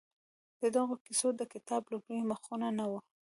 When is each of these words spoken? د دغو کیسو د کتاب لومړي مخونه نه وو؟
د 0.61 0.63
دغو 0.75 0.95
کیسو 1.05 1.29
د 1.35 1.41
کتاب 1.53 1.81
لومړي 1.91 2.21
مخونه 2.31 2.67
نه 2.79 2.85
وو؟ 2.89 2.99